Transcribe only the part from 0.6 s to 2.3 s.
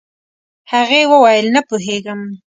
هغې وويل نه پوهيږم.